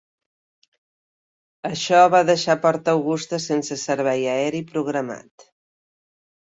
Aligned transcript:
Això 1.69 1.99
va 2.15 2.23
deixar 2.31 2.57
Port 2.65 2.91
Augusta 2.95 3.41
sense 3.45 3.79
servei 3.85 4.27
aeri 4.35 4.65
programat. 4.75 5.51